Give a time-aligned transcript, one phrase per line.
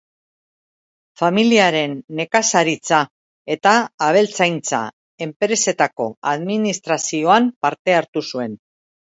[1.21, 3.01] Familiaren nekazaritza-
[3.57, 3.75] eta
[4.07, 8.59] abeltzaintza-enpresetako administrazioan parte hartu zuen.